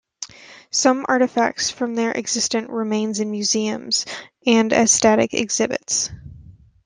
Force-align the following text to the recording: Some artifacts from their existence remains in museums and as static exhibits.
Some 0.71 1.05
artifacts 1.07 1.69
from 1.69 1.93
their 1.93 2.11
existence 2.11 2.69
remains 2.71 3.19
in 3.19 3.29
museums 3.29 4.07
and 4.47 4.73
as 4.73 4.91
static 4.91 5.35
exhibits. 5.35 6.09